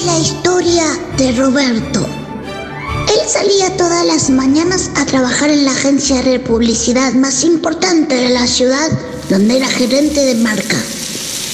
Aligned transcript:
la 0.00 0.18
historia 0.18 0.84
de 1.18 1.32
Roberto. 1.32 2.06
Él 3.08 3.28
salía 3.28 3.76
todas 3.76 4.04
las 4.06 4.30
mañanas 4.30 4.90
a 4.96 5.04
trabajar 5.04 5.50
en 5.50 5.64
la 5.64 5.72
agencia 5.72 6.22
de 6.22 6.40
publicidad 6.40 7.12
más 7.12 7.44
importante 7.44 8.16
de 8.16 8.30
la 8.30 8.46
ciudad, 8.46 8.90
donde 9.28 9.58
era 9.58 9.68
gerente 9.68 10.24
de 10.24 10.34
marca. 10.36 10.76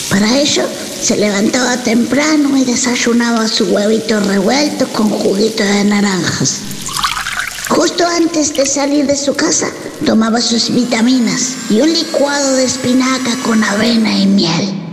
Para 0.09 0.39
ello, 0.39 0.63
se 1.03 1.17
levantaba 1.17 1.77
temprano 1.79 2.57
y 2.57 2.65
desayunaba 2.65 3.49
su 3.49 3.65
huevito 3.65 4.21
revuelto 4.21 4.87
con 4.93 5.11
juguito 5.11 5.65
de 5.65 5.85
naranjas. 5.85 6.61
Justo 7.69 8.07
antes 8.07 8.55
de 8.55 8.67
salir 8.67 9.07
de 9.07 9.17
su 9.17 9.35
casa, 9.35 9.69
tomaba 10.07 10.41
sus 10.41 10.71
vitaminas 10.71 11.55
y 11.71 11.81
un 11.81 11.93
licuado 11.93 12.55
de 12.55 12.65
espinaca 12.65 13.37
con 13.45 13.63
avena 13.63 14.17
y 14.17 14.27
miel. 14.27 14.88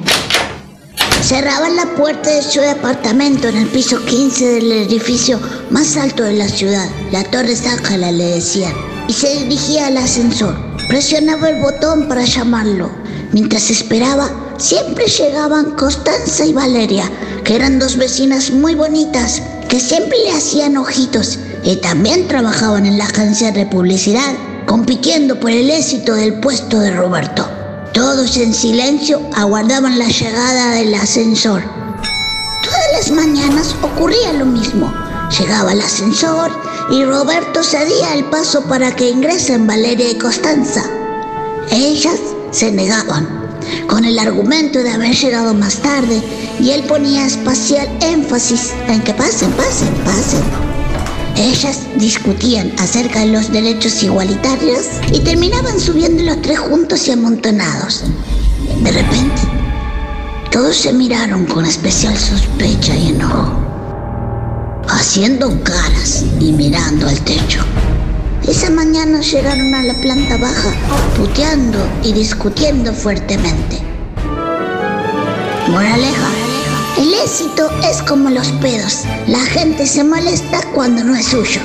Cerraba 1.28 1.70
la 1.70 1.88
puerta 1.96 2.30
de 2.30 2.44
su 2.44 2.62
departamento 2.62 3.48
en 3.48 3.58
el 3.58 3.68
piso 3.70 3.98
15 4.06 4.46
del 4.46 4.72
edificio 4.72 5.40
más 5.72 5.98
alto 5.98 6.22
de 6.22 6.34
la 6.34 6.48
ciudad, 6.48 6.88
la 7.12 7.24
Torre 7.24 7.56
Ángela 7.68 8.12
le 8.12 8.36
decían, 8.36 8.72
y 9.08 9.14
se 9.14 9.40
dirigía 9.40 9.88
al 9.88 9.98
ascensor. 9.98 10.56
Presionaba 10.88 11.50
el 11.50 11.64
botón 11.64 12.08
para 12.08 12.26
llamarlo. 12.26 12.92
Mientras 13.32 13.72
esperaba, 13.72 14.30
siempre 14.60 15.08
llegaban 15.08 15.72
Constanza 15.72 16.46
y 16.46 16.54
Valeria, 16.54 17.10
que 17.44 17.56
eran 17.56 17.80
dos 17.80 17.98
vecinas 17.98 18.52
muy 18.52 18.76
bonitas, 18.76 19.42
que 19.68 19.80
siempre 19.80 20.20
le 20.26 20.32
hacían 20.32 20.78
ojitos 20.78 21.40
y 21.64 21.78
también 21.78 22.28
trabajaban 22.28 22.86
en 22.86 23.00
la 23.00 23.06
agencia 23.06 23.52
de 23.52 23.66
publicidad, 23.66 24.36
compitiendo 24.68 25.40
por 25.40 25.50
el 25.50 25.72
éxito 25.72 26.14
del 26.14 26.36
puesto 26.36 26.80
de 26.80 26.92
Roberto. 26.92 27.55
Todos 27.96 28.36
en 28.36 28.54
silencio 28.54 29.22
aguardaban 29.34 29.98
la 29.98 30.10
llegada 30.10 30.72
del 30.72 30.94
ascensor. 30.96 31.64
Todas 32.62 32.92
las 32.92 33.12
mañanas 33.12 33.74
ocurría 33.82 34.34
lo 34.34 34.46
mismo. 34.46 34.94
Llegaba 35.40 35.72
el 35.72 35.80
ascensor 35.80 36.52
y 36.92 37.06
Roberto 37.06 37.64
cedía 37.64 38.14
el 38.14 38.26
paso 38.26 38.66
para 38.66 38.94
que 38.94 39.10
ingresen 39.10 39.66
Valeria 39.66 40.12
y 40.12 40.18
Constanza. 40.18 40.84
Ellas 41.72 42.20
se 42.52 42.70
negaban, 42.70 43.30
con 43.88 44.04
el 44.04 44.20
argumento 44.20 44.84
de 44.84 44.92
haber 44.92 45.16
llegado 45.16 45.54
más 45.54 45.76
tarde, 45.78 46.22
y 46.60 46.72
él 46.72 46.84
ponía 46.84 47.26
espacial 47.26 47.88
énfasis 48.02 48.74
en 48.90 49.02
que 49.04 49.14
pasen, 49.14 49.54
pasen, 49.54 49.94
pasen. 50.04 50.85
Ellas 51.38 51.82
discutían 51.98 52.72
acerca 52.80 53.20
de 53.20 53.28
los 53.28 53.52
derechos 53.52 54.02
igualitarios 54.02 54.86
y 55.12 55.20
terminaban 55.20 55.80
subiendo 55.80 56.24
los 56.24 56.42
tres 56.42 56.60
juntos 56.60 57.08
y 57.08 57.12
amontonados. 57.12 58.04
De 58.82 58.92
repente, 58.92 59.42
todos 60.50 60.78
se 60.78 60.94
miraron 60.94 61.46
con 61.46 61.66
especial 61.66 62.18
sospecha 62.18 62.96
y 62.96 63.10
enojo, 63.10 63.52
haciendo 64.88 65.62
caras 65.64 66.24
y 66.40 66.54
mirando 66.54 67.08
al 67.10 67.20
techo. 67.22 67.60
Esa 68.48 68.70
mañana 68.70 69.20
llegaron 69.20 69.74
a 69.74 69.84
la 69.84 69.94
planta 70.02 70.38
baja, 70.38 70.72
puteando 71.18 71.80
y 72.04 72.14
discutiendo 72.14 72.94
fuertemente. 72.94 73.82
Moraleja, 75.70 76.45
el 76.98 77.14
éxito 77.14 77.70
es 77.84 78.02
como 78.04 78.30
los 78.30 78.48
pedos. 78.54 79.04
La 79.28 79.40
gente 79.40 79.86
se 79.86 80.04
molesta 80.04 80.62
cuando 80.74 81.04
no 81.04 81.16
es 81.16 81.26
suyo. 81.26 81.60